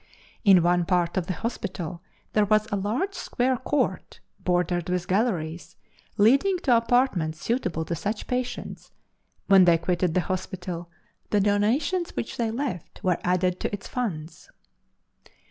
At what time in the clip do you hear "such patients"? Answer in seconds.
7.93-8.93